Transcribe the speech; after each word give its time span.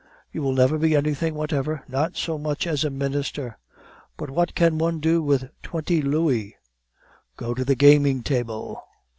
You 0.33 0.41
will 0.41 0.53
never 0.53 0.79
be 0.79 0.95
anything 0.95 1.35
whatever, 1.35 1.83
not 1.87 2.15
so 2.17 2.39
much 2.39 2.65
as 2.65 2.83
a 2.83 2.89
minister.' 2.89 3.59
"'But 4.17 4.31
what 4.31 4.55
can 4.55 4.79
one 4.79 4.99
do 4.99 5.21
with 5.21 5.51
twenty 5.61 6.01
louis?' 6.01 6.55
"'Go 7.37 7.53
to 7.53 7.63
the 7.63 7.75
gaming 7.75 8.23
table. 8.23 8.81